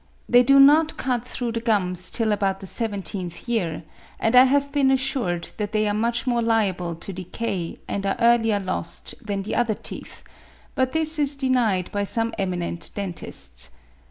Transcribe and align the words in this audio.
They 0.27 0.41
do 0.41 0.59
not 0.59 0.97
cut 0.97 1.25
through 1.27 1.51
the 1.51 1.59
gums 1.59 2.09
till 2.09 2.31
about 2.31 2.59
the 2.59 2.65
seventeenth 2.65 3.47
year, 3.47 3.83
and 4.19 4.35
I 4.35 4.45
have 4.45 4.71
been 4.71 4.89
assured 4.89 5.49
that 5.57 5.73
they 5.73 5.87
are 5.87 5.93
much 5.93 6.25
more 6.25 6.41
liable 6.41 6.95
to 6.95 7.13
decay, 7.13 7.77
and 7.87 8.03
are 8.07 8.15
earlier 8.17 8.59
lost 8.59 9.13
than 9.21 9.43
the 9.43 9.53
other 9.53 9.75
teeth; 9.75 10.23
but 10.73 10.93
this 10.93 11.19
is 11.19 11.35
denied 11.35 11.91
by 11.91 12.05
some 12.05 12.33
eminent 12.39 12.89
dentists. 12.95 13.69